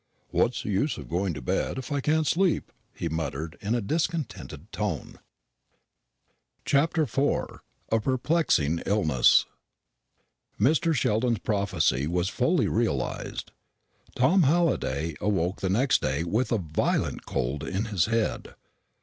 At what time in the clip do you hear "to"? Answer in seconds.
1.35-1.43